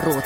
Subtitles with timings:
[0.00, 0.24] Ворот.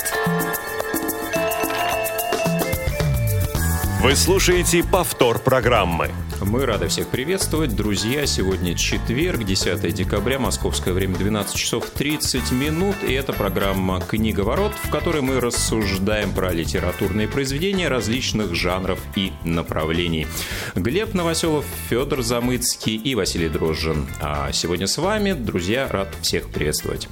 [4.00, 6.10] Вы слушаете повтор программы.
[6.40, 7.74] Мы рады всех приветствовать.
[7.74, 12.96] Друзья, сегодня четверг, 10 декабря, московское время 12 часов 30 минут.
[13.02, 19.32] И это программа «Книга ворот», в которой мы рассуждаем про литературные произведения различных жанров и
[19.42, 20.26] направлений.
[20.74, 24.06] Глеб Новоселов, Федор Замыцкий и Василий Дрожжин.
[24.20, 27.08] А сегодня с вами, друзья, рад всех приветствовать.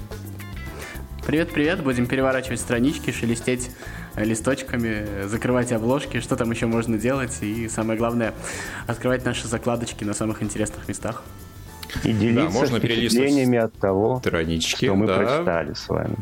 [1.26, 3.70] Привет-привет, будем переворачивать странички, шелестеть
[4.16, 8.34] листочками, закрывать обложки, что там еще можно делать, и самое главное,
[8.88, 11.22] открывать наши закладочки на самых интересных местах.
[12.02, 15.16] И делиться да, можно впечатлениями от того, странички, что мы да.
[15.16, 16.16] прочитали с вами.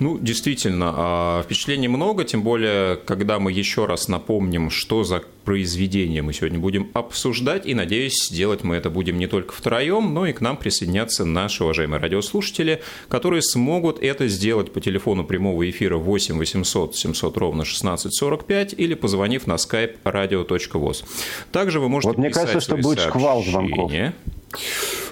[0.00, 6.22] Ну, действительно, а, впечатлений много, тем более, когда мы еще раз напомним, что за произведение
[6.22, 10.32] мы сегодня будем обсуждать, и, надеюсь, делать мы это будем не только втроем, но и
[10.32, 16.38] к нам присоединятся наши уважаемые радиослушатели, которые смогут это сделать по телефону прямого эфира 8
[16.38, 21.04] 800 700 ровно 1645 или позвонив на skype radio.voz.
[21.50, 23.90] Также вы можете вот мне кажется, что будет шквал звонков.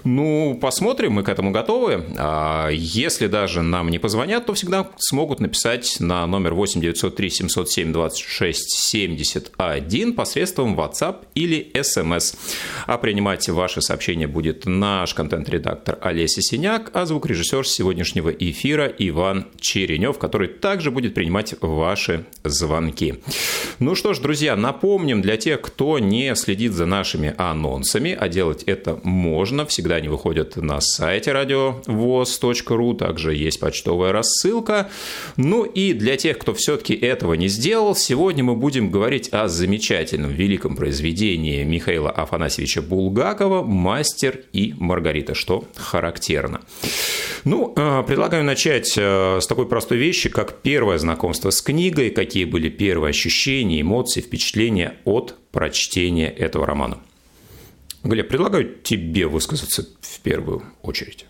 [0.06, 2.04] Ну, посмотрим, мы к этому готовы.
[2.16, 7.92] А если даже нам не позвонят, то всегда смогут написать на номер 8 903 707
[7.92, 12.36] 26 71 посредством WhatsApp или SMS.
[12.86, 20.18] А принимать ваши сообщения будет наш контент-редактор Олеся Синяк, а звукорежиссер сегодняшнего эфира Иван Черенев,
[20.18, 23.16] который также будет принимать ваши звонки.
[23.80, 28.62] Ну что ж, друзья, напомним для тех, кто не следит за нашими анонсами, а делать
[28.62, 34.90] это можно всегда они выходят на сайте радиовоз.ру, также есть почтовая рассылка.
[35.36, 40.30] Ну и для тех, кто все-таки этого не сделал, сегодня мы будем говорить о замечательном
[40.32, 46.60] великом произведении Михаила Афанасьевича Булгакова «Мастер и Маргарита», что характерно.
[47.44, 52.44] Ну, э, предлагаю начать э, с такой простой вещи, как первое знакомство с книгой, какие
[52.44, 56.98] были первые ощущения, эмоции, впечатления от прочтения этого романа.
[58.06, 61.26] Глеб, предлагаю тебе высказаться в первую очередь.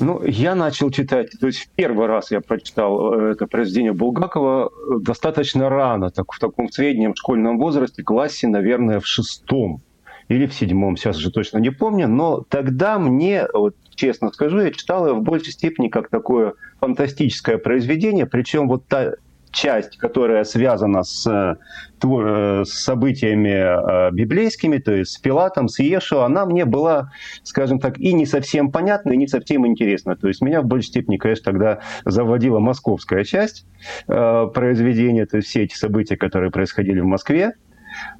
[0.00, 4.70] Ну, я начал читать, то есть в первый раз я прочитал э, это произведение Булгакова
[5.00, 9.82] достаточно рано, так, в таком среднем школьном возрасте, классе, наверное, в шестом
[10.28, 14.72] или в седьмом, сейчас уже точно не помню, но тогда мне, вот честно скажу, я
[14.72, 19.12] читал его в большей степени как такое фантастическое произведение, причем вот та,
[19.54, 26.26] часть, которая связана с, э, с событиями э, библейскими, то есть с Пилатом, с Иешуа,
[26.26, 27.10] она мне была,
[27.42, 30.16] скажем так, и не совсем понятна, и не совсем интересна.
[30.16, 33.66] То есть меня в большей степени, конечно, тогда заводила московская часть
[34.08, 37.54] э, произведения, то есть все эти события, которые происходили в Москве.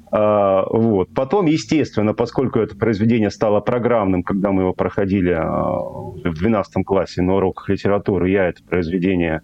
[0.09, 1.09] Вот.
[1.13, 7.35] Потом, естественно, поскольку это произведение стало программным, когда мы его проходили в 12 классе на
[7.35, 9.41] уроках литературы, я это произведение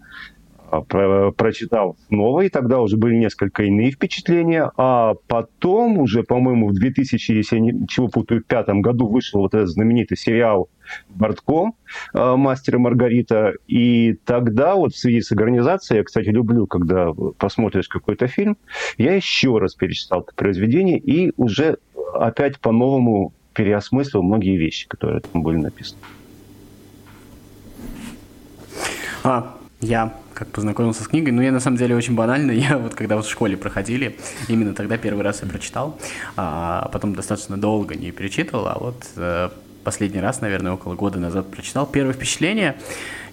[0.80, 4.70] про прочитал снова, и тогда уже были несколько иные впечатления.
[4.76, 9.54] А потом, уже, по-моему, в 2000, если я ничего путаю, в пятом году вышел вот
[9.54, 10.68] этот знаменитый сериал
[11.10, 11.74] «Бортком»
[12.14, 13.52] а, «Мастер и Маргарита».
[13.66, 18.56] И тогда вот в связи с организацией, я, кстати, люблю, когда посмотришь какой-то фильм,
[18.96, 21.78] я еще раз перечитал это произведение и уже
[22.14, 26.00] опять по-новому переосмыслил многие вещи, которые там были написаны.
[29.24, 31.32] А, я как познакомился с книгой.
[31.32, 32.50] Ну, я на самом деле очень банально.
[32.62, 34.16] Я вот когда вот в школе проходили,
[34.48, 35.98] именно тогда первый раз я прочитал,
[36.36, 39.50] а потом достаточно долго не перечитывал, а вот э,
[39.84, 41.86] последний раз, наверное, около года назад прочитал.
[41.86, 42.76] Первые впечатления,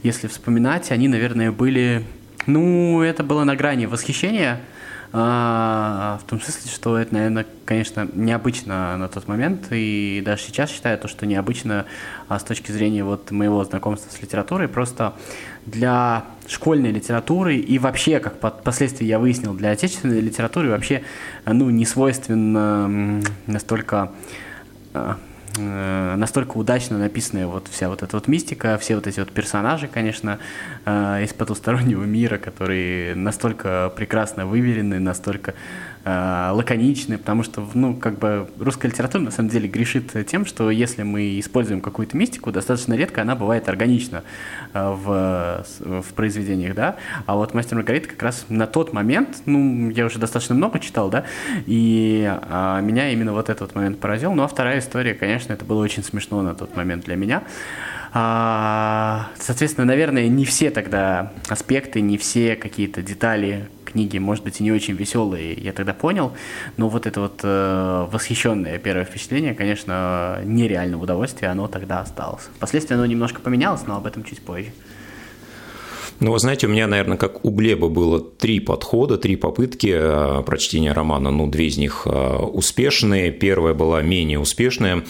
[0.04, 2.04] если вспоминать, они, наверное, были...
[2.48, 4.59] Ну, это было на грани восхищения,
[5.12, 10.70] а, в том смысле, что это, наверное, конечно, необычно на тот момент, и даже сейчас
[10.70, 11.86] считаю то, что необычно
[12.28, 15.14] а, с точки зрения вот моего знакомства с литературой, просто
[15.66, 21.03] для школьной литературы и вообще, как впоследствии я выяснил, для отечественной литературы вообще,
[21.46, 24.12] ну, не свойственно настолько
[24.94, 25.18] а,
[25.59, 30.40] настолько удачно написанная вот вся вот эта вот мистика, все вот эти вот персонажи, конечно,
[30.85, 35.53] э, из потустороннего мира, которые настолько прекрасно выверены, настолько
[36.09, 40.70] э, лаконичны, потому что, ну, как бы русская литература на самом деле грешит тем, что
[40.72, 44.23] если мы используем какую-то мистику, достаточно редко она бывает органична
[44.73, 46.96] э, в, в произведениях, да,
[47.26, 51.09] а вот «Мастер Маргарита» как раз на тот момент, ну, я уже достаточно много читал,
[51.09, 51.26] да,
[51.66, 55.84] и э, меня именно вот этот момент поразил, ну, а вторая история, конечно, это было
[55.84, 57.44] очень смешно на тот момент для меня,
[58.11, 64.64] а, соответственно, наверное, не все тогда аспекты, не все какие-то детали книги, может быть, и
[64.64, 66.34] не очень веселые, я тогда понял,
[66.78, 72.50] но вот это вот э, восхищенное первое впечатление, конечно, нереальное удовольствие, оно тогда осталось.
[72.56, 74.72] Впоследствии оно немножко поменялось, но об этом чуть позже.
[76.20, 80.44] Ну, вы знаете, у меня, наверное, как у Глеба было три подхода, три попытки э,
[80.44, 81.32] прочтения романа.
[81.32, 85.06] Ну, две из них э, успешные, первая была менее успешная.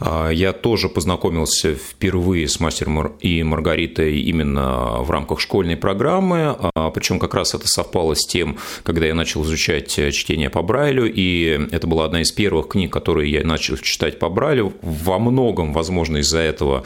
[0.00, 6.56] Э, я тоже познакомился впервые с «Мастером и Маргаритой» именно в рамках школьной программы,
[6.94, 11.68] причем как раз это совпало с тем, когда я начал изучать чтение по Брайлю, и
[11.70, 14.72] это была одна из первых книг, которые я начал читать по Брайлю.
[14.80, 16.84] Во многом, возможно, из-за этого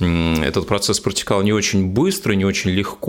[0.00, 3.03] этот процесс протекал не очень быстро, не очень легко,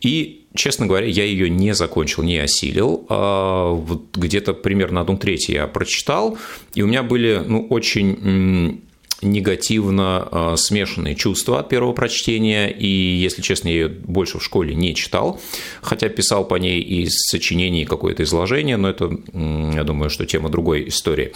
[0.00, 3.04] и Честно говоря, я ее не закончил, не осилил.
[3.08, 6.38] А вот где-то примерно одну треть я прочитал,
[6.74, 8.80] и у меня были ну, очень
[9.22, 14.74] негативно э, смешанные чувства от первого прочтения, и, если честно, я ее больше в школе
[14.74, 15.40] не читал,
[15.80, 20.88] хотя писал по ней из сочинений какое-то изложение, но это, я думаю, что тема другой
[20.88, 21.32] истории.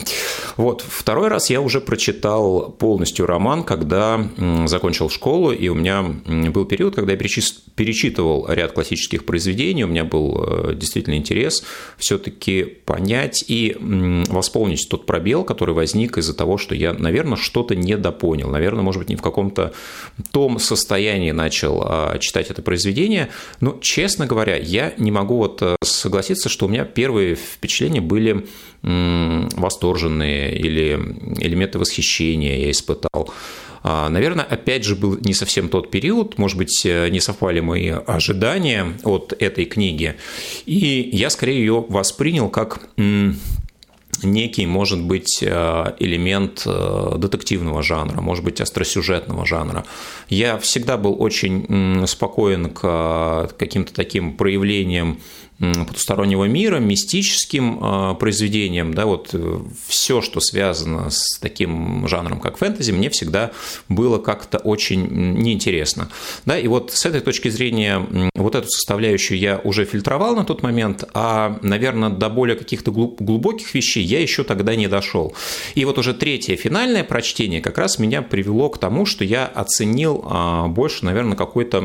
[0.57, 4.29] Вот, второй раз я уже прочитал полностью роман, когда
[4.67, 10.05] закончил школу, и у меня был период, когда я перечитывал ряд классических произведений, у меня
[10.05, 11.65] был э, действительно интерес
[11.97, 13.77] все-таки понять и
[14.29, 18.51] восполнить тот пробел, который возник из-за того, что я, наверное, что-то что-то недопонял.
[18.51, 19.73] Наверное, может быть, не в каком-то
[20.33, 23.29] том состоянии начал а, читать это произведение.
[23.61, 28.47] Но, честно говоря, я не могу вот э, согласиться, что у меня первые впечатления были
[28.83, 30.95] восторженные или
[31.39, 33.31] элементы восхищения я испытал.
[33.83, 37.91] А, наверное, опять же, был не совсем тот период, может быть, э, не совпали мои
[37.91, 40.17] ожидания от этой книги,
[40.65, 42.81] и я скорее ее воспринял как
[44.23, 49.85] некий, может быть, э, элемент э, детективного жанра, может быть, остросюжетного жанра.
[50.29, 55.19] Я всегда был очень спокоен к э, каким-то таким проявлениям
[55.61, 62.57] потустороннего мира, мистическим а, произведением, да, вот э, все, что связано с таким жанром, как
[62.57, 63.51] фэнтези, мне всегда
[63.89, 66.09] было как-то очень неинтересно.
[66.47, 70.63] Да, и вот с этой точки зрения вот эту составляющую я уже фильтровал на тот
[70.63, 75.35] момент, а, наверное, до более каких-то глубоких вещей я еще тогда не дошел.
[75.75, 80.25] И вот уже третье, финальное прочтение как раз меня привело к тому, что я оценил
[80.25, 81.81] а, больше, наверное, какой-то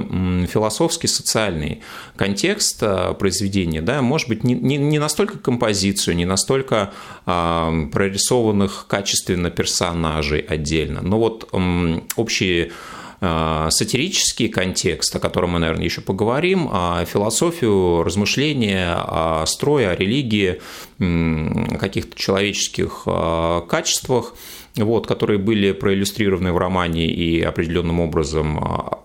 [0.49, 1.81] философский, социальный
[2.15, 6.93] контекст а, произведения произведения, да, может быть, не, не, не настолько композицию, не настолько
[7.25, 12.71] э, прорисованных качественно персонажей отдельно, но вот э, общие
[13.69, 20.59] сатирический контекст, о котором мы, наверное, еще поговорим, о философию, размышления о строе, о религии,
[20.99, 23.07] о каких-то человеческих
[23.69, 24.35] качествах,
[24.77, 28.99] вот, которые были проиллюстрированы в романе и определенным образом а,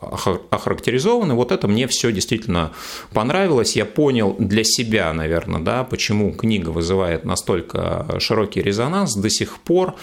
[0.50, 2.72] охарактеризованы, вот это мне все действительно
[3.12, 3.76] понравилось.
[3.76, 9.94] Я понял для себя, наверное, да, почему книга вызывает настолько широкий резонанс до сих пор,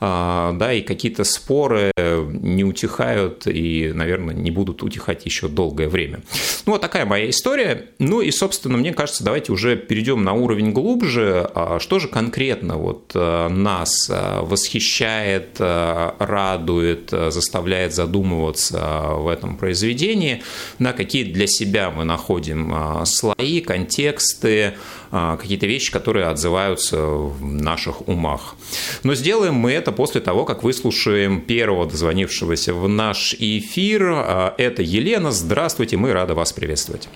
[0.00, 6.20] а, да, и какие-то споры не утихают и, наверное, не будут утихать еще долгое время.
[6.66, 7.86] Ну, вот такая моя история.
[7.98, 11.48] Ну и, собственно, мне кажется, давайте уже перейдем на уровень глубже.
[11.54, 19.56] А что же конкретно вот нас восхищает вдохновляет, э, радует, э, заставляет задумываться в этом
[19.56, 20.42] произведении,
[20.78, 24.74] на какие для себя мы находим э, слои, контексты,
[25.10, 28.56] какие-то вещи, которые отзываются в наших умах.
[29.04, 34.02] Но сделаем мы это после того, как выслушаем первого дозвонившегося в наш эфир.
[34.58, 35.30] Это Елена.
[35.30, 37.08] Здравствуйте, мы рады вас приветствовать.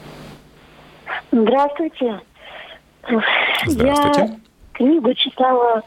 [1.33, 2.21] Здравствуйте.
[3.67, 4.21] Здравствуйте.
[4.21, 4.37] Я
[4.73, 5.83] книгу читала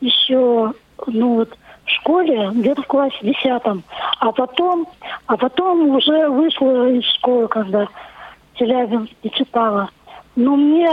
[0.00, 0.74] еще
[1.06, 3.82] ну вот в школе, где-то в классе десятом.
[4.18, 4.86] А потом,
[5.26, 9.90] а потом уже вышла из школы, когда в Челябинске читала.
[10.36, 10.90] Но мне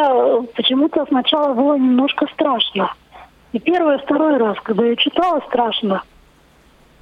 [0.55, 2.91] почему-то сначала было немножко страшно.
[3.51, 6.01] И первый, и второй раз, когда я читала, страшно.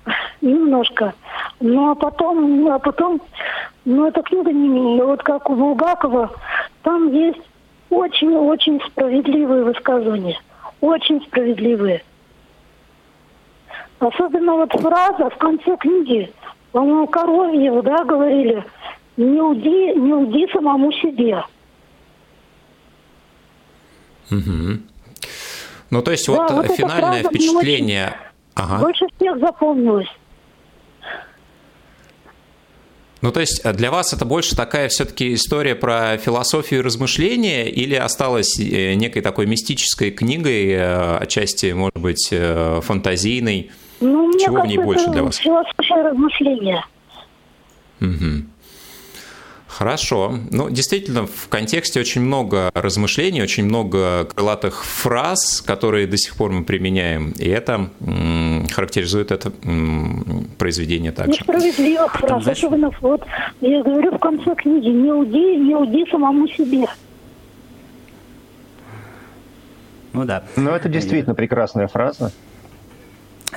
[0.41, 1.13] Немножко.
[1.59, 3.21] Ну, а потом, а потом,
[3.85, 6.31] ну, эта книга, не, вот как у Булгакова,
[6.81, 7.41] там есть
[7.89, 10.37] очень-очень справедливые высказывания.
[10.81, 12.03] Очень справедливые.
[14.03, 16.29] Особенно вот фраза в конце книги,
[16.71, 18.63] по-моему, Коровьев, да, говорили,
[19.15, 21.43] не уди, не уди самому себе.
[24.29, 24.79] Угу.
[25.89, 28.07] Ну, то есть, да, вот, вот финальное впечатление...
[28.07, 28.17] Очень,
[28.55, 28.79] ага.
[28.79, 30.09] Больше всех запомнилось.
[33.21, 37.95] Ну, то есть для вас это больше такая все-таки история про философию и размышления или
[37.95, 43.71] осталась э, некой такой мистической книгой, э, отчасти, может быть, э, фантазийной?
[44.03, 45.37] Ну, мне Чего в ней больше для вас?
[45.37, 46.85] Философия размышления.
[48.01, 48.43] Угу.
[49.67, 50.37] Хорошо.
[50.51, 56.51] Ну, действительно, в контексте очень много размышлений, очень много крылатых фраз, которые до сих пор
[56.51, 61.31] мы применяем, и это м- характеризует это м- произведение также.
[61.39, 63.23] Несправедливых фраз, знаешь- особенно вот,
[63.61, 66.85] я говорю в конце книги, не уди, не уди самому себе.
[70.13, 70.43] Ну да.
[70.55, 72.31] Ну, это действительно прекрасная фраза.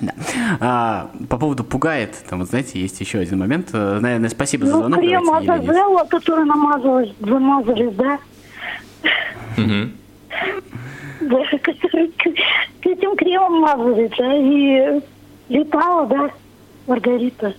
[0.00, 0.12] Да.
[0.60, 3.70] А, по поводу пугает, там, вот знаете, есть еще один момент.
[3.72, 5.00] Э, Наверное, спасибо за Ну, звонок.
[5.00, 5.70] крем Давайте, Елене.
[5.70, 8.18] Азазелла, который намазалась, замазались, да?
[9.56, 9.92] Мгм.
[11.20, 12.22] Да, который к,
[12.82, 15.00] к этим кремом мазались, да, и
[15.48, 16.30] летала, да,
[16.86, 17.54] Маргарита.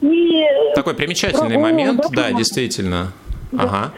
[0.00, 3.12] И Такой примечательный Другого, момент, да, да, действительно.
[3.56, 3.92] Ага.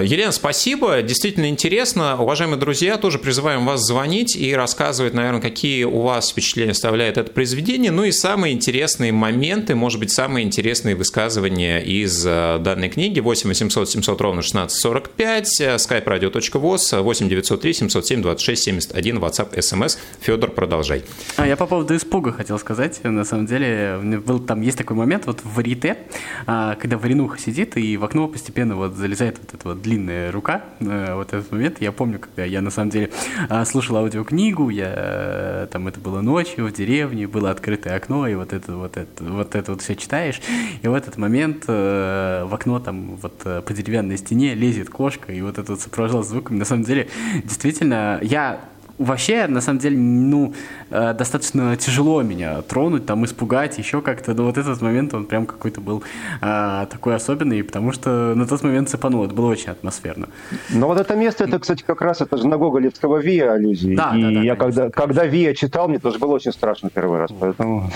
[0.00, 2.20] Елена, спасибо, действительно интересно.
[2.20, 7.30] Уважаемые друзья, тоже призываем вас звонить и рассказывать, наверное, какие у вас впечатления оставляет это
[7.30, 13.20] произведение, ну и самые интересные моменты, может быть, самые интересные высказывания из э, данной книги.
[13.20, 19.98] 8 800 700 ровно 1645, skype radio.voz, 8 903 707 26 71, WhatsApp, SMS.
[20.20, 21.04] Федор, продолжай.
[21.36, 23.02] А, я по поводу испуга хотел сказать.
[23.04, 25.98] На самом деле, был, там есть такой момент вот в варите,
[26.46, 30.62] а, когда варенуха сидит, и в окно постепенно вот залезает вот эта вот длинная рука.
[30.80, 31.80] э, Вот этот момент.
[31.80, 33.10] Я помню, когда я на самом деле
[33.48, 38.34] а, слушал аудиокнигу, я э, там это было ночью в деревне, было открытое окно, и
[38.34, 40.40] вот это вот это вот это вот все читаешь,
[40.82, 45.40] и в этот момент э, в окно там вот по деревянной стене лезет кошка, и
[45.42, 46.58] вот это вот сопровождалось звуками.
[46.58, 47.08] На самом деле,
[47.44, 48.60] действительно, я
[49.04, 50.54] Вообще, на самом деле, ну,
[50.90, 54.34] э, достаточно тяжело меня тронуть, там, испугать, еще как-то.
[54.34, 56.02] Но вот этот момент, он прям какой-то был
[56.40, 59.24] э, такой особенный, потому что на тот момент цепанул.
[59.24, 60.28] Это было очень атмосферно.
[60.70, 63.94] Но вот это место, это, кстати, как раз это же на Гоголевского Виа аллюзии.
[63.96, 64.56] Да, и да, да, я конечно.
[64.56, 67.30] когда, когда Виа читал, мне тоже было очень страшно первый раз.
[67.38, 67.90] Поэтому...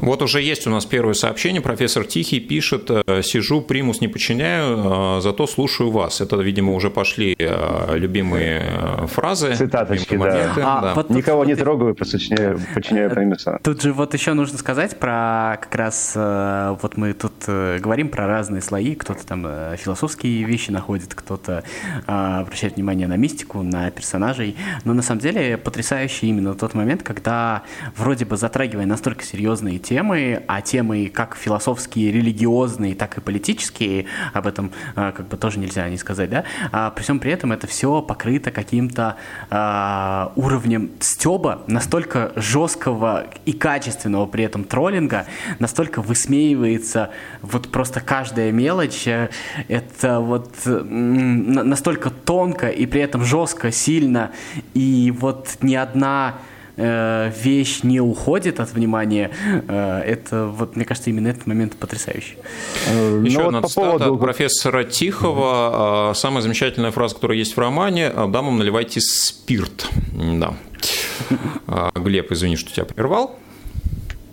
[0.00, 1.60] Вот уже есть у нас первое сообщение.
[1.60, 6.22] Профессор Тихий пишет, э, сижу, примус не подчиняю, э, зато слушаю вас.
[6.22, 9.54] Это, видимо, уже пошли э, любимые фразы.
[9.54, 10.78] Цитаточки, любимые да.
[10.78, 10.94] А, да.
[10.94, 13.58] вот тут Никого не трогаю, подчиняю, подчиняю примеса.
[13.62, 18.62] Тут же вот еще нужно сказать про как раз вот мы тут говорим про разные
[18.62, 18.94] слои.
[18.94, 21.62] Кто-то там философские вещи находит, кто-то
[22.06, 24.56] обращает внимание на мистику, на персонажей.
[24.84, 27.62] Но на самом деле потрясающий именно тот момент, когда
[27.96, 29.89] вроде бы затрагивая настолько серьезные темы,
[30.46, 35.88] а темы как философские, религиозные, так и политические, об этом э, как бы тоже нельзя
[35.88, 36.44] не сказать, да?
[36.72, 39.16] А при всем при этом это все покрыто каким-то
[39.50, 45.26] э, уровнем стеба, настолько жесткого и качественного при этом троллинга,
[45.58, 47.10] настолько высмеивается
[47.42, 49.06] вот просто каждая мелочь.
[49.06, 49.28] э,
[49.68, 54.30] Это вот настолько тонко и при этом жестко, сильно,
[54.74, 56.36] и вот ни одна
[56.80, 59.30] э, вещь не уходит от внимания,
[59.68, 62.36] э, это вот, мне кажется, именно этот момент потрясающий.
[62.88, 64.14] Э, Еще ну, одна вот по цитата поводу...
[64.14, 66.10] от профессора Тихого.
[66.10, 68.08] А, Самая замечательная фраза, которая есть в романе.
[68.08, 69.88] «А, «Дамам наливайте спирт».
[70.12, 70.54] Да.
[71.94, 73.38] Глеб, извини, что тебя прервал.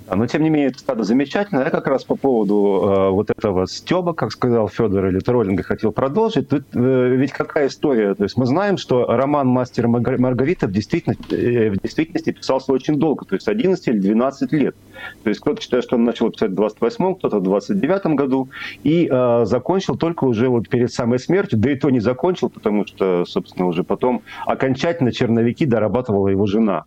[0.10, 1.60] Но, тем не менее, стадо замечательно.
[1.60, 5.92] Я как раз по поводу э, вот этого стеба, как сказал Федор, или троллинга хотел
[5.92, 6.50] продолжить.
[6.50, 8.16] Тут э, ведь какая история?
[8.16, 12.96] То есть мы знаем, что роман «Мастер Маргарита» в действительности, э, в действительности писался очень
[12.96, 14.76] долго, то есть 11 или 12 лет.
[15.24, 18.50] То есть кто-то считает, что он начал писать в 28-м, кто-то в 29-м году,
[18.84, 22.86] и э, закончил только уже вот перед самой смертью, да и то не закончил, потому
[22.86, 26.86] что, собственно, уже потом окончательно черновики дорабатывала его жена.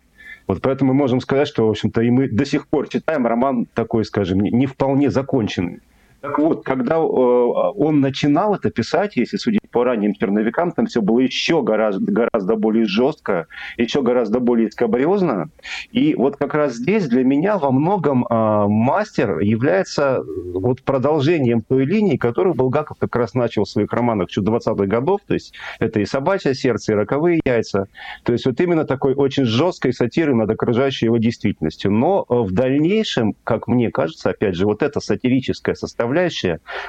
[0.51, 3.67] Вот поэтому мы можем сказать, что, в общем-то, и мы до сих пор читаем роман
[3.73, 5.79] такой, скажем, не, не вполне законченный.
[6.21, 11.01] Так вот, когда э, он начинал это писать, если судить по ранним черновикам, там все
[11.01, 13.47] было еще гораздо, гораздо более жестко,
[13.77, 15.49] еще гораздо более скабрезно.
[15.91, 20.23] И вот как раз здесь для меня во многом э, мастер является э,
[20.53, 25.21] вот продолжением той линии, которую Булгаков как раз начал в своих романах еще 20-х годов,
[25.25, 27.87] то есть это и «Собачье сердце», и «Роковые яйца».
[28.23, 31.91] То есть вот именно такой очень жесткой сатиры над окружающей его действительностью.
[31.91, 36.10] Но э, в дальнейшем, как мне кажется, опять же, вот эта сатирическая составляющая,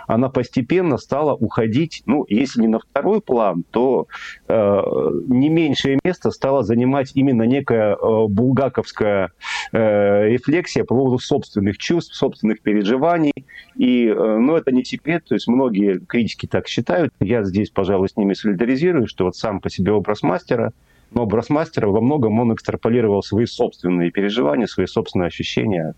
[0.07, 4.07] она постепенно стала уходить, ну, если не на второй план, то
[4.49, 4.83] э,
[5.29, 9.31] не меньшее место стала занимать именно некая э, булгаковская
[9.73, 13.33] э, рефлексия по поводу собственных чувств, собственных переживаний.
[13.77, 17.13] И, э, ну, это не секрет, то есть многие критики так считают.
[17.21, 20.73] Я здесь, пожалуй, с ними солидаризирую, что вот сам по себе образ мастера,
[21.11, 25.95] но образ мастера во многом он экстраполировал свои собственные переживания, свои собственные ощущения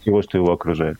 [0.00, 0.98] всего, что его окружает.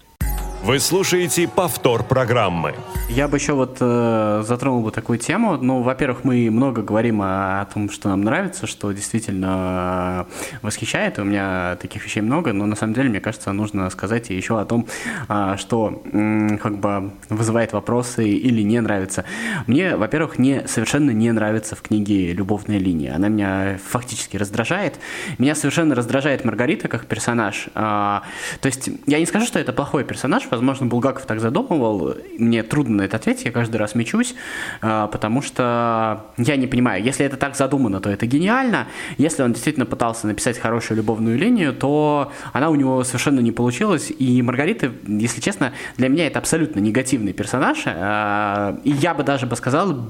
[0.63, 2.75] Вы слушаете повтор программы.
[3.09, 5.57] Я бы еще вот э, затронул бы такую тему.
[5.57, 11.19] Ну, во-первых, мы много говорим о, о том, что нам нравится, что действительно э, восхищает.
[11.21, 14.65] У меня таких вещей много, но на самом деле, мне кажется, нужно сказать еще о
[14.65, 14.89] том,
[15.29, 19.25] э, что э, как бы вызывает вопросы или не нравится.
[19.69, 23.15] Мне, во-первых, не, совершенно не нравится в книге «Любовная линия».
[23.15, 24.99] Она меня фактически раздражает.
[25.39, 27.69] Меня совершенно раздражает Маргарита как персонаж.
[27.75, 28.21] Э,
[28.61, 32.15] то есть я не скажу, что это плохой персонаж, возможно, Булгаков так задумывал.
[32.39, 34.35] Мне трудно на это ответить, я каждый раз мечусь,
[34.81, 38.87] а, потому что я не понимаю, если это так задумано, то это гениально.
[39.17, 44.13] Если он действительно пытался написать хорошую любовную линию, то она у него совершенно не получилась.
[44.17, 47.85] И Маргарита, если честно, для меня это абсолютно негативный персонаж.
[47.87, 50.09] А, и я бы даже бы сказал,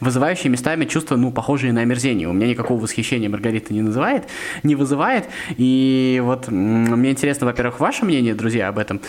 [0.00, 2.28] вызывающий местами чувства, ну, похожие на омерзение.
[2.28, 4.28] У меня никакого восхищения Маргарита не называет,
[4.62, 5.28] не вызывает.
[5.56, 9.00] И вот мне интересно, во-первых, ваше мнение, друзья, об этом.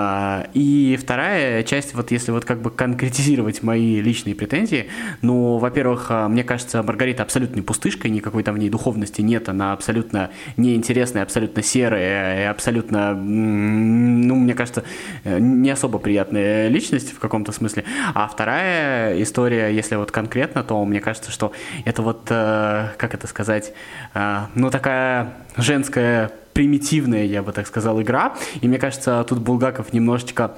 [0.00, 4.86] А, и вторая часть, вот если вот как бы конкретизировать мои личные претензии,
[5.20, 9.48] ну, во-первых, а, мне кажется, Маргарита абсолютно не пустышка, никакой там в ней духовности нет,
[9.50, 14.84] она абсолютно неинтересная, абсолютно серая, абсолютно, ну, мне кажется,
[15.24, 17.84] э, не особо приятная личность в каком-то смысле.
[18.14, 21.52] А вторая история, если вот конкретно, то мне кажется, что
[21.84, 23.74] это вот, э, как это сказать,
[24.14, 28.34] э, ну, такая женская примитивная, я бы так сказал, игра.
[28.60, 30.56] И мне кажется, тут Булгаков немножечко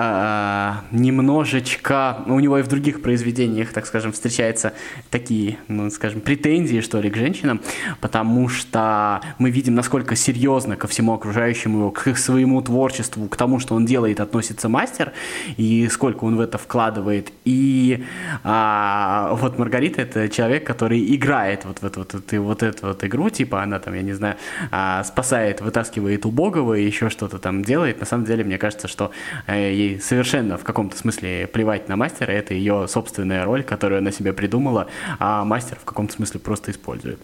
[0.00, 4.72] а, немножечко, у него и в других произведениях, так скажем, встречаются
[5.10, 7.60] такие, ну, скажем, претензии, что ли, к женщинам,
[8.00, 13.74] потому что мы видим, насколько серьезно ко всему окружающему, к своему творчеству, к тому, что
[13.74, 15.12] он делает, относится мастер,
[15.56, 17.32] и сколько он в это вкладывает.
[17.44, 18.04] И
[18.44, 23.02] а, вот Маргарита— это человек, который играет вот в эту вот, вот, вот эту вот
[23.02, 24.36] игру, типа она там, я не знаю,
[24.70, 27.98] а, спасает, вытаскивает убогого и еще что-то там делает.
[27.98, 29.10] На самом деле, мне кажется, что
[29.48, 34.32] э, совершенно в каком-то смысле плевать на мастера, это ее собственная роль, которую она себе
[34.32, 37.18] придумала, а мастер в каком-то смысле просто использует.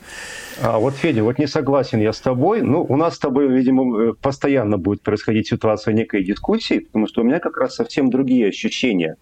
[0.62, 2.62] А вот, Федя, вот не согласен я с тобой.
[2.62, 7.20] Ну, у нас с тобой, видимо, э, постоянно будет происходить ситуация некой дискуссии, потому что
[7.20, 9.16] у меня как раз совсем другие ощущения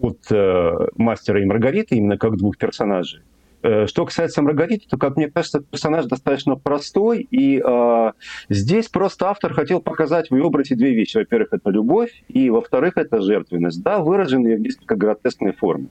[0.00, 3.22] от э, мастера и Маргариты, именно как двух персонажей.
[3.64, 8.12] Э, что касается Маргариты, то, как мне кажется, персонаж достаточно простой, и э,
[8.50, 11.16] здесь просто автор хотел показать в ее образе две вещи.
[11.16, 15.88] Во-первых, это любовь, и во-вторых, это жертвенность, да, выраженная в несколько гротескной форме.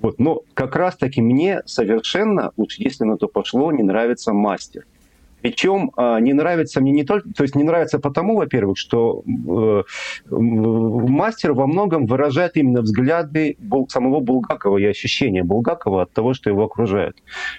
[0.00, 4.86] Вот, но как раз-таки мне совершенно, уж если на то пошло, не нравится мастер–
[5.42, 9.82] причем а, не нравится мне не только, то есть не нравится потому, во-первых, что э,
[10.30, 13.56] мастер во многом выражает именно взгляды
[13.88, 17.16] самого Булгакова и ощущения Булгакова от того, что его окружает.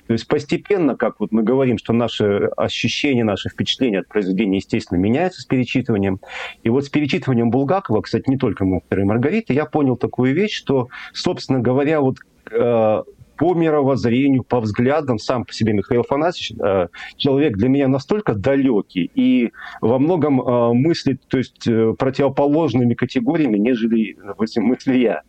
[0.07, 4.97] То есть постепенно, как вот мы говорим, что наши ощущения, наши впечатления от произведения, естественно,
[4.97, 6.19] меняются с перечитыванием.
[6.63, 10.53] И вот с перечитыванием Булгакова, кстати, не только «Мастера и Маргарита», я понял такую вещь,
[10.53, 12.17] что, собственно говоря, вот
[12.51, 13.03] э,
[13.39, 19.09] по мировоззрению, по взглядам, сам по себе Михаил Афанасьевич, э, человек для меня настолько далекий
[19.15, 25.21] и во многом э, мыслит, то есть э, противоположными категориями, нежели, допустим, мысли я.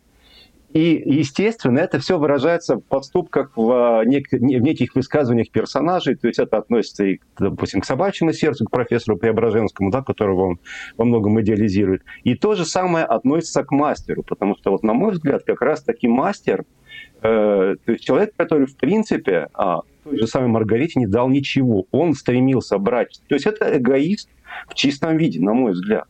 [0.73, 6.15] И, естественно, это все выражается в поступках, в, нек- в неких высказываниях персонажей.
[6.15, 10.59] То есть это относится, и, допустим, к собачьему сердцу, к профессору Преображенскому, да, которого он
[10.97, 12.03] во многом идеализирует.
[12.23, 16.09] И то же самое относится к мастеру, потому что, вот, на мой взгляд, как раз-таки
[16.09, 16.80] мастер– Э,
[17.21, 21.85] то есть человек, который, в принципе, а, той же самой Маргарите не дал ничего.
[21.91, 23.21] Он стремился брать.
[23.27, 24.29] То есть это эгоист
[24.67, 26.07] в чистом виде, на мой взгляд.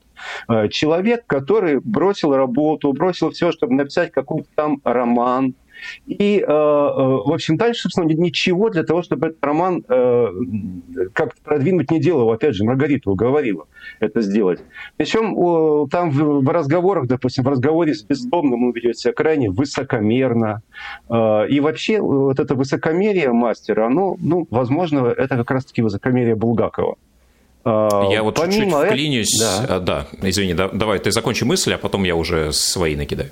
[0.48, 5.56] Э, человек, который бросил работу, бросил все, чтобы написать какой-то там роман,
[6.06, 10.28] и, э, э, в общем, дальше, собственно, ничего для того, чтобы этот роман э,
[11.14, 12.32] как-то продвинуть не делал.
[12.32, 13.68] Опять же, Маргарита уговорила
[14.00, 14.60] это сделать.
[14.98, 20.62] Причем там в разговорах, допустим, в разговоре с бездомным он ведет себя крайне высокомерно.
[21.10, 26.98] И вообще вот это высокомерие мастера, оно, ну, возможно, это как раз-таки высокомерие Булгакова.
[27.66, 29.40] Я вот чуть-чуть вклинюсь.
[29.40, 29.80] Да.
[29.80, 33.30] да, извини, да, давай ты закончи мысль, а потом я уже свои накидаю.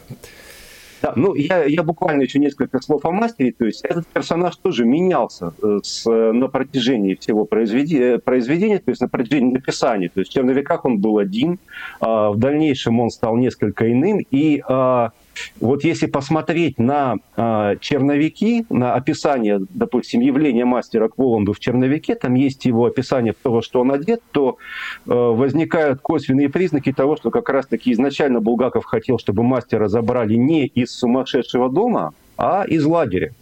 [1.01, 3.51] Да, ну я, я буквально еще несколько слов о мастере.
[3.51, 9.01] То есть этот персонаж тоже менялся э, с, на протяжении всего произведения, произведения, то есть
[9.01, 10.09] на протяжении написания.
[10.09, 11.59] То есть в черновиках он был один,
[12.01, 14.25] а в дальнейшем он стал несколько иным.
[14.31, 15.11] И а,
[15.59, 22.15] вот если посмотреть на э, черновики, на описание, допустим, явления мастера к Воланду в черновике,
[22.15, 24.57] там есть его описание того, что он одет, то
[25.05, 30.65] э, возникают косвенные признаки того, что как раз-таки изначально Булгаков хотел, чтобы мастера забрали не
[30.65, 33.33] из сумасшедшего дома, а из лагеря.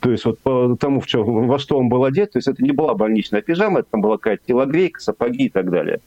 [0.00, 2.62] То есть вот по тому, в чем, во что он был одет, то есть это
[2.62, 6.00] не была больничная пижама, это там была какая-то телогрейка, сапоги и так далее.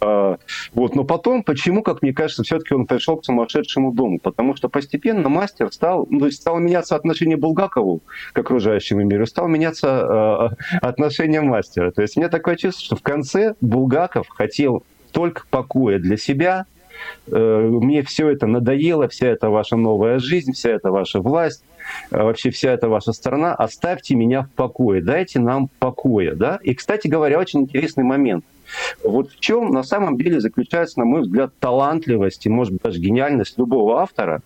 [0.00, 0.38] А,
[0.72, 0.94] вот.
[0.94, 4.18] Но потом, почему, как мне кажется, все-таки он пришел к сумасшедшему дому?
[4.18, 8.00] Потому что постепенно мастер стал, ну, стало меняться отношение Булгакову
[8.32, 11.90] к окружающему миру, стало меняться э, отношение мастера.
[11.90, 16.66] То есть у меня такое чувство, что в конце Булгаков хотел только покоя для себя,
[17.26, 21.64] э, мне все это надоело, вся эта ваша новая жизнь, вся эта ваша власть,
[22.10, 26.34] вообще вся эта ваша страна, оставьте меня в покое, дайте нам покоя.
[26.34, 26.58] Да?
[26.62, 28.44] И, кстати говоря, очень интересный момент.
[29.02, 32.98] Вот в чем на самом деле заключается, на мой взгляд, талантливость и, может быть, даже
[32.98, 34.40] гениальность любого автора.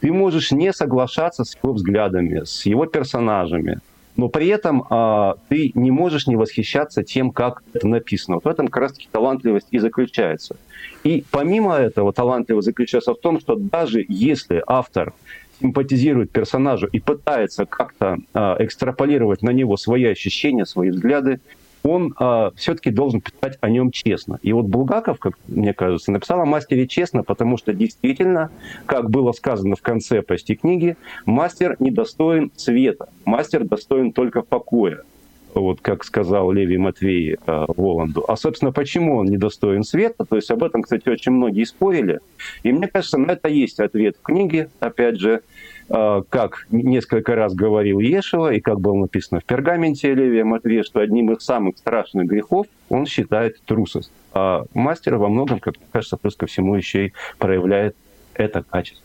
[0.00, 3.78] Ты можешь не соглашаться с его взглядами, с его персонажами,
[4.16, 8.36] но при этом а, ты не можешь не восхищаться тем, как это написано.
[8.36, 10.56] Вот в этом как раз-таки талантливость и заключается.
[11.02, 15.14] И помимо этого талантливость заключается в том, что даже если автор
[15.62, 21.40] симпатизирует персонажу и пытается как-то а, экстраполировать на него свои ощущения, свои взгляды,
[21.84, 24.38] он э, все-таки должен писать о нем честно.
[24.42, 28.50] И вот Булгаков, как мне кажется, написал о мастере честно, потому что действительно,
[28.86, 30.96] как было сказано в конце почти книги,
[31.26, 35.02] мастер недостоин света, мастер достоин только покоя.
[35.54, 38.24] Вот как сказал Леви Матвей э, Воланду.
[38.26, 40.24] А, собственно, почему он недостоин света?
[40.24, 42.20] То есть об этом, кстати, очень многие спорили.
[42.62, 44.70] И мне кажется, на это есть ответ в книге.
[44.80, 45.42] Опять же,
[45.90, 51.00] а, как несколько раз говорил Ешева, и как было написано в пергаменте Левия Матвея, что
[51.00, 54.10] одним из самых страшных грехов он считает трусость.
[54.32, 57.94] А мастер во многом, как мне кажется, плюс ко всему еще и проявляет
[58.34, 59.04] это качество.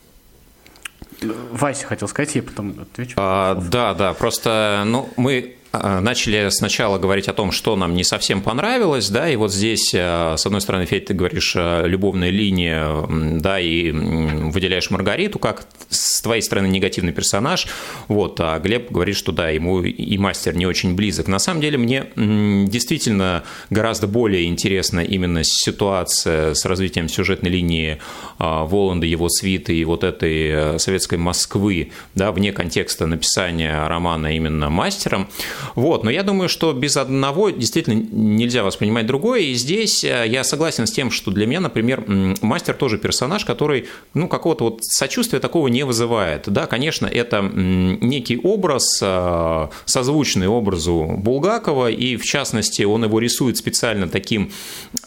[1.51, 3.15] Вася хотел сказать, я потом отвечу.
[3.17, 5.56] А, да, да, просто ну, мы
[6.01, 10.35] начали сначала говорить о том, что нам не совсем понравилось, да, и вот здесь, а,
[10.37, 13.05] с одной стороны, Федь, ты говоришь а, любовная линия,
[13.39, 17.67] да, и выделяешь Маргариту как с твоей стороны негативный персонаж,
[18.07, 21.27] вот, а Глеб говорит, что да, ему и мастер не очень близок.
[21.27, 27.99] На самом деле мне действительно гораздо более интересна именно ситуация с развитием сюжетной линии
[28.39, 35.27] Воланда, его свиты и вот этой советской Москвы, да, вне контекста написания романа именно мастером.
[35.75, 40.43] Вот, но я думаю, что без одного действительно нельзя воспринимать другое, и здесь э, я
[40.43, 42.03] согласен с тем, что для меня, например,
[42.41, 46.43] мастер тоже персонаж, который, ну, какого-то вот сочувствия такого не вызывает.
[46.47, 53.57] Да, конечно, это некий образ, э, созвучный образу Булгакова, и, в частности, он его рисует
[53.57, 54.51] специально таким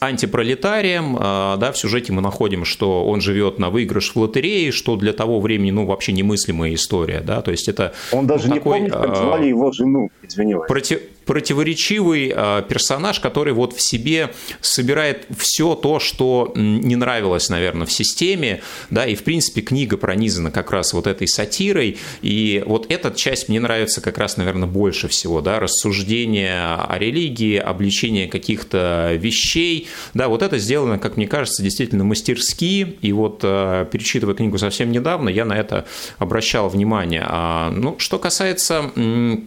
[0.01, 1.21] антипролетарием, э,
[1.59, 5.41] да, в сюжете мы находим, что он живет на выигрыш в лотерее, что для того
[5.41, 7.93] времени, ну, вообще немыслимая история, да, то есть это...
[8.13, 10.11] Он даже ну, не такой, помнит, как звали его жену
[10.51, 10.69] извинилась.
[10.69, 17.87] Против, противоречивый э, персонаж, который вот в себе собирает все то, что не нравилось, наверное,
[17.87, 22.91] в системе, да, и в принципе книга пронизана как раз вот этой сатирой, и вот
[22.91, 29.13] эта часть мне нравится как раз, наверное, больше всего, да, рассуждение о религии, обличение каких-то
[29.17, 34.59] вещей, да, вот это сделано, как мне кажется, действительно мастерски, и вот э, перечитывая книгу
[34.59, 35.87] совсем недавно, я на это
[36.19, 37.25] обращал внимание.
[37.25, 39.39] А, ну, что касается а,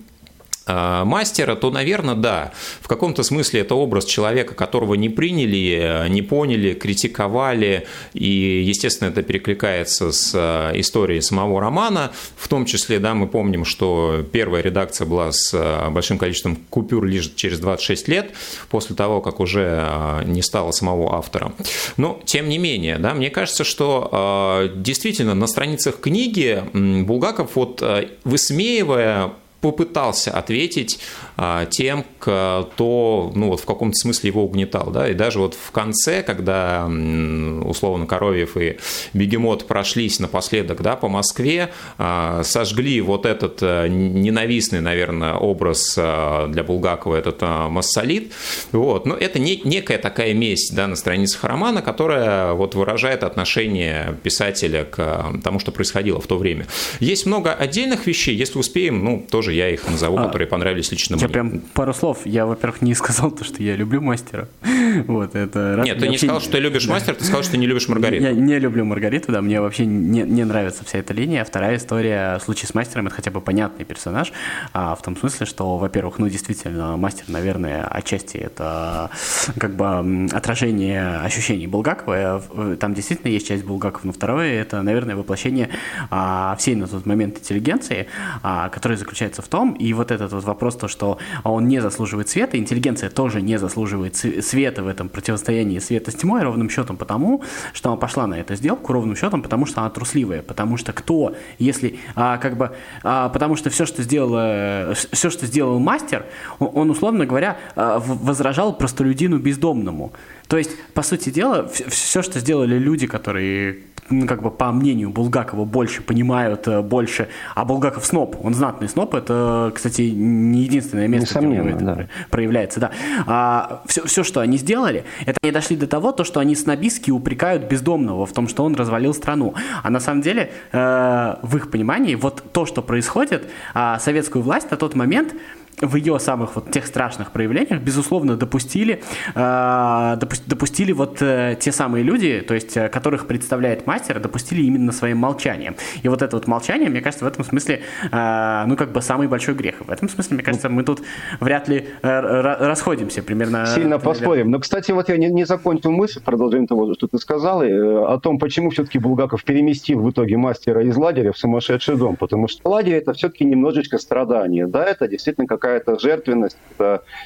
[0.68, 6.74] мастера, то, наверное, да, в каком-то смысле это образ человека, которого не приняли, не поняли,
[6.74, 13.28] критиковали, и, естественно, это перекликается с а, историей самого романа, в том числе, да, мы
[13.28, 18.32] помним, что первая редакция была с большим количеством купюр лишь через 26 лет,
[18.70, 21.54] после того, как уже не стало самого автора.
[21.98, 27.84] Но, тем не менее, да, мне кажется, что действительно на страницах книги Булгаков, вот
[28.24, 31.00] высмеивая попытался ответить
[31.38, 34.92] а, тем, кто ну, вот в каком-то смысле его угнетал.
[34.92, 35.08] Да?
[35.08, 38.78] И даже вот в конце, когда условно Коровьев и
[39.14, 46.48] Бегемот прошлись напоследок да, по Москве, а, сожгли вот этот а, ненавистный, наверное, образ а,
[46.48, 48.34] для Булгакова, этот а, массолит.
[48.74, 49.06] Вот.
[49.06, 54.84] Но это не, некая такая месть да, на страницах романа, которая вот выражает отношение писателя
[54.84, 56.68] к тому, что происходило в то время.
[57.00, 61.16] Есть много отдельных вещей, если успеем, ну, тоже я их назову, а, которые понравились лично
[61.16, 61.30] я мне.
[61.30, 62.20] прям пару слов.
[62.26, 64.48] Я, во-первых, не сказал то, что я люблю мастера.
[65.08, 67.66] Вот, это Нет, ты не сказал, что ты любишь мастера, ты сказал, что ты не
[67.66, 68.24] любишь Маргариту.
[68.24, 71.44] Я не люблю Маргариту, да, мне вообще не, не нравится вся эта линия.
[71.44, 74.32] Вторая история, в случае с мастером, это хотя бы понятный персонаж,
[74.74, 79.10] а, в том смысле, что, во-первых, ну, действительно, мастер, наверное, отчасти это
[79.58, 82.44] как бы отражение ощущений Булгакова.
[82.56, 85.70] Э, там действительно есть часть Булгакова, но второе, это, наверное, воплощение
[86.10, 88.08] а, всей на тот момент интеллигенции,
[88.42, 92.30] а, которая заключается в том, и вот этот вот вопрос, то, что он не заслуживает
[92.30, 97.44] света, интеллигенция тоже не заслуживает света в этом противостоянии света с тьмой, ровным счетом потому,
[97.74, 101.36] что она пошла на эту сделку, ровным счетом потому, что она трусливая, потому что кто,
[101.60, 102.72] если, а, как бы,
[103.04, 106.26] а, потому что все, что сделал, все, что сделал мастер,
[106.60, 110.14] он, условно говоря, а, возражал простолюдину бездомному.
[110.54, 113.80] То есть, по сути дела, все, что сделали люди, которые
[114.12, 118.88] ну, как бы по мнению Булгакова больше понимают, э, больше, а Булгаков сноб, он знатный
[118.88, 122.08] сноб, это, кстати, не единственное место, где это да.
[122.30, 122.92] проявляется, да.
[123.26, 127.10] А, все, все, что они сделали, это они дошли до того, то, что они снобистски
[127.10, 129.56] упрекают бездомного в том, что он развалил страну.
[129.82, 134.70] А на самом деле, э, в их понимании, вот то, что происходит, э, советскую власть
[134.70, 135.34] на тот момент
[135.82, 139.02] в ее самых вот тех страшных проявлениях, безусловно, допустили,
[139.36, 144.92] э, допустили вот э, те самые люди, то есть, э, которых представляет мастер, допустили именно
[144.92, 145.76] своим молчанием.
[146.02, 147.82] И вот это вот молчание, мне кажется, в этом смысле,
[148.12, 149.76] э, ну, как бы самый большой грех.
[149.86, 151.02] В этом смысле, мне кажется, мы тут
[151.40, 152.20] вряд ли э,
[152.60, 153.66] расходимся примерно.
[153.66, 154.52] Сильно поспорим.
[154.52, 158.18] Но, кстати, вот я не, не закончил мысль, продолжением того, что ты сказал, э, о
[158.20, 162.16] том, почему все-таки Булгаков переместил в итоге мастера из лагеря в сумасшедший дом.
[162.16, 164.68] Потому что лагерь это все-таки немножечко страдание.
[164.68, 166.58] Да, это действительно как какая-то жертвенность,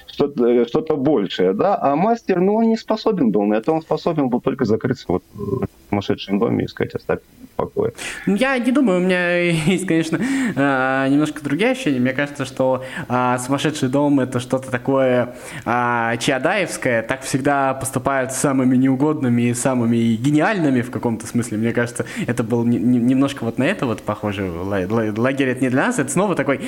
[0.06, 4.30] что-то, что-то большее, да, а мастер, ну, он не способен был на это, он способен
[4.30, 7.19] был только закрыться вот в сумасшедшем доме и сказать, оставь
[7.56, 7.93] покое.
[8.26, 10.19] Ну, я не думаю, у меня есть, конечно,
[10.56, 12.00] а, немножко другие ощущения.
[12.00, 17.02] Мне кажется, что а, сумасшедший дом это что-то такое а, чаадаевское.
[17.02, 21.58] Так всегда поступают с самыми неугодными и самыми гениальными в каком-то смысле.
[21.58, 24.52] Мне кажется, это был немножко вот на это вот похоже.
[24.52, 26.62] Лагерь это не для нас, это снова такой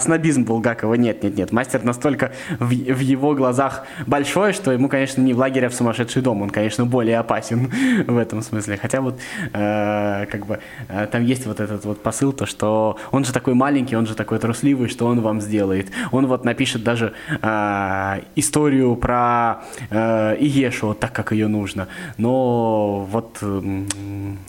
[0.00, 0.94] снобизм Булгакова.
[0.94, 1.52] Нет, нет, нет.
[1.52, 5.74] Мастер настолько в, в его глазах большой, что ему, конечно, не в лагере, а в
[5.74, 6.42] сумасшедший дом.
[6.42, 7.70] Он, конечно, более опасен
[8.06, 8.76] в этом смысле.
[8.76, 9.18] Хотя вот
[9.52, 13.54] э, как бы э, там есть вот этот вот посыл, то что он же такой
[13.54, 15.88] маленький, он же такой трусливый, что он вам сделает.
[16.12, 21.88] Он вот напишет даже э, историю про э, Иешу так, как ее нужно.
[22.16, 23.84] Но вот э,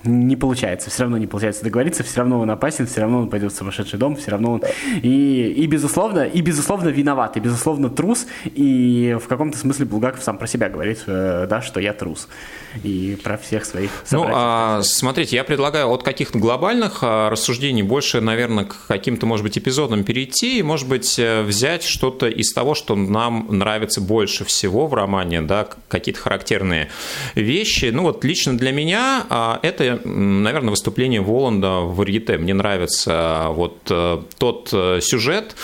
[0.03, 3.51] не получается, все равно не получается договориться, все равно он опасен, все равно он пойдет
[3.51, 4.61] в сумасшедший дом, все равно он...
[5.01, 10.39] И, и безусловно, и безусловно виноват, и безусловно трус, и в каком-то смысле Булгаков сам
[10.39, 12.27] про себя говорит, э, да, что я трус
[12.83, 18.21] и про всех своих Ну, а, смотрите, я предлагаю от каких-то глобальных а, рассуждений больше,
[18.21, 22.75] наверное, к каким-то, может быть, эпизодам перейти и, может быть, э, взять что-то из того,
[22.75, 26.89] что нам нравится больше всего в романе, да, какие-то характерные
[27.35, 27.91] вещи.
[27.93, 32.37] Ну, вот лично для меня а, это, наверное, выступление Воланда в Варьете.
[32.37, 35.55] Мне нравится а, вот э, тот сюжет,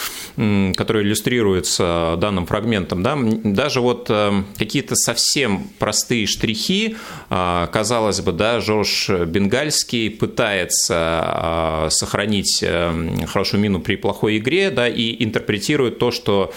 [0.75, 4.11] который иллюстрируется данным фрагментом, да, даже вот
[4.57, 6.97] какие-то совсем простые штрихи,
[7.29, 14.69] а, казалось бы, да, Жорж Бенгальский пытается а, сохранить э, хорошую мину при плохой игре,
[14.71, 16.53] да, и интерпретирует то, что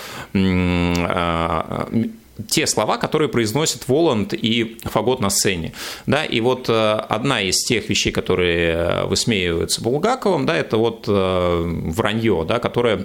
[2.46, 5.72] те слова, которые произносит Воланд и Фагот на сцене.
[6.06, 11.06] Да, и вот э, одна из тех вещей, которые э, высмеиваются Булгаковым, да, это вот
[11.08, 12.98] э, вранье, да, которое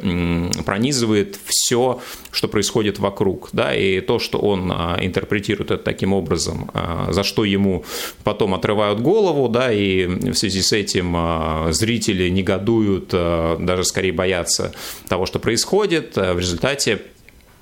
[0.63, 3.49] пронизывает все, что происходит вокруг.
[3.53, 6.69] Да, и то, что он интерпретирует это таким образом,
[7.09, 7.83] за что ему
[8.23, 14.73] потом отрывают голову, да, и в связи с этим зрители негодуют, даже скорее боятся
[15.07, 16.15] того, что происходит.
[16.15, 17.01] В результате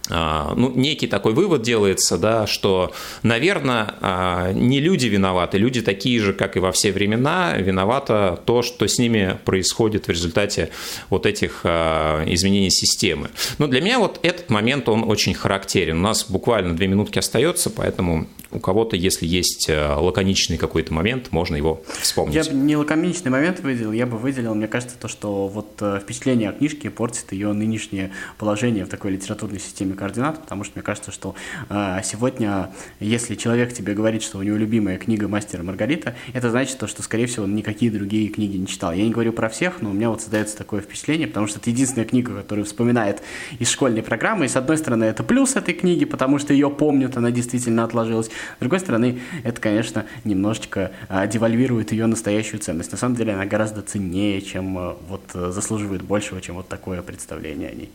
[0.10, 2.92] ну, некий такой вывод делается, да, что,
[3.24, 8.62] наверное, а, не люди виноваты, люди такие же, как и во все времена, виновато то,
[8.62, 10.70] что с ними происходит в результате
[11.10, 13.30] вот этих а, изменений системы.
[13.58, 16.00] Но для меня вот этот момент, он очень характерен.
[16.00, 21.56] У нас буквально две минутки остается, поэтому у кого-то, если есть лаконичный какой-то момент, можно
[21.56, 22.36] его вспомнить.
[22.36, 26.00] Я бы не лаконичный момент выделил, я бы выделил, мне кажется, то, что вот э,
[26.02, 30.84] впечатление о книжке портит ее нынешнее положение в такой литературной системе координат, потому что мне
[30.84, 31.36] кажется, что
[31.70, 36.78] э, сегодня, если человек тебе говорит, что у него любимая книга «Мастера Маргарита», это значит
[36.78, 38.94] то, что, скорее всего, он никакие другие книги не читал.
[38.94, 41.70] Я не говорю про всех, но у меня вот создается такое впечатление, потому что это
[41.70, 43.22] единственная книга, которую вспоминает
[43.60, 47.18] из школьной программы, и с одной стороны, это плюс этой книги, потому что ее помнят,
[47.18, 48.30] она действительно отложилась.
[48.58, 52.92] С другой стороны, это, конечно, немножечко э, девальвирует ее настоящую ценность.
[52.92, 57.70] На самом деле она гораздо ценнее, чем э, вот заслуживает большего, чем вот такое представление
[57.70, 57.92] о ней.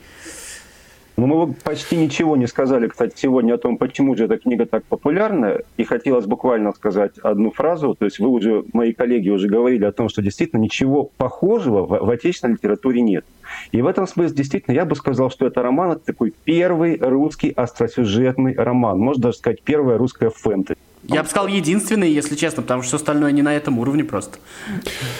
[1.16, 4.84] Ну, мы почти ничего не сказали, кстати, сегодня о том, почему же эта книга так
[4.84, 5.60] популярна.
[5.78, 7.94] И хотелось буквально сказать одну фразу.
[7.94, 12.06] То есть вы уже, мои коллеги уже говорили о том, что действительно ничего похожего в,
[12.06, 13.24] в отечественной литературе нет.
[13.72, 17.50] И в этом смысле действительно я бы сказал, что это роман, это такой первый русский
[17.50, 18.98] остросюжетный роман.
[18.98, 20.78] Можно даже сказать, первая русская фэнтези.
[21.08, 24.38] Я бы сказал, единственный, если честно, потому что все остальное не на этом уровне просто.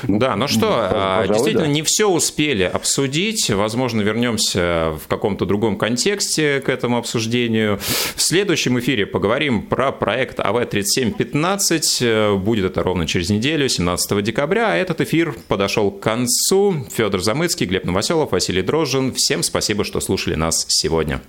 [0.02, 1.70] Да, ну что, а, Пожалуй, действительно, да.
[1.70, 3.50] не все успели обсудить.
[3.50, 7.78] Возможно, вернемся в каком-то другом контексте к этому обсуждению.
[8.16, 12.36] В следующем эфире поговорим про проект А АВ-3715.
[12.38, 14.72] Будет это ровно через неделю, 17 декабря.
[14.72, 16.84] А этот эфир подошел к концу.
[16.92, 19.14] Федор Замыцкий, Глеб Новоселов, Василий Дрожжин.
[19.14, 21.20] Всем спасибо, что слушали нас сегодня.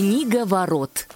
[0.00, 1.06] Книга ворот.